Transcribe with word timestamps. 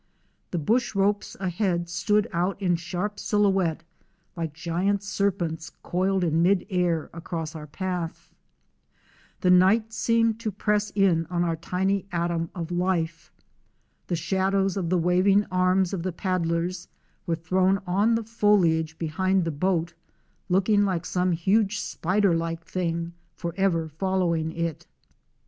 The 0.49 0.57
bush 0.57 0.95
ropes 0.95 1.37
ahead 1.39 1.87
stood 1.87 2.27
out 2.33 2.59
in 2.59 2.75
sharp 2.75 3.19
silhouette 3.19 3.83
like 4.35 4.51
giant 4.51 5.03
serpents 5.03 5.69
coiled 5.83 6.23
in 6.23 6.41
mid 6.41 6.65
air 6.71 7.11
across 7.13 7.53
our 7.53 7.67
path. 7.67 8.33
The 9.41 9.51
night 9.51 9.93
seemed 9.93 10.39
to 10.39 10.49
press 10.51 10.89
in 10.95 11.27
on 11.27 11.43
our 11.43 11.55
tiny 11.55 12.07
atom 12.11 12.49
of 12.55 12.71
life. 12.71 13.31
The 14.07 14.15
shadows 14.15 14.75
of 14.75 14.89
the 14.89 14.97
waving 14.97 15.45
arms 15.51 15.93
of 15.93 16.01
the 16.01 16.11
paddlers 16.11 16.87
were 17.27 17.35
thrown 17.35 17.77
on 17.85 18.15
the 18.15 18.23
foliage 18.23 18.97
behind 18.97 19.45
the 19.45 19.51
boat, 19.51 19.93
looking 20.49 20.83
like 20.83 21.05
some 21.05 21.31
huge 21.31 21.79
spider 21.79 22.35
like 22.35 22.65
thing 22.65 23.13
forever 23.35 23.87
following 23.87 24.51
it. 24.51 24.87